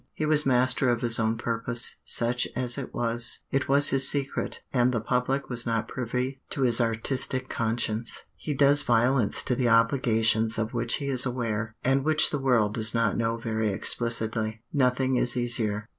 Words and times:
He 0.15 0.25
was 0.25 0.47
master 0.47 0.89
of 0.89 1.01
his 1.01 1.19
own 1.19 1.37
purpose, 1.37 1.97
such 2.03 2.47
as 2.55 2.75
it 2.75 2.91
was; 2.91 3.41
it 3.51 3.69
was 3.69 3.89
his 3.89 4.09
secret, 4.09 4.63
and 4.73 4.91
the 4.91 4.99
public 4.99 5.47
was 5.47 5.67
not 5.67 5.87
privy 5.87 6.41
to 6.49 6.61
his 6.63 6.81
artistic 6.81 7.49
conscience. 7.49 8.23
He 8.35 8.55
does 8.55 8.81
violence 8.81 9.43
to 9.43 9.53
the 9.55 9.69
obligations 9.69 10.57
of 10.57 10.73
which 10.73 10.95
he 10.95 11.05
is 11.05 11.23
aware, 11.27 11.75
and 11.83 12.03
which 12.03 12.31
the 12.31 12.39
world 12.39 12.73
does 12.73 12.95
not 12.95 13.15
know 13.15 13.37
very 13.37 13.69
explicitly. 13.69 14.63
Nothing 14.73 15.17
is 15.17 15.37
easier. 15.37 15.87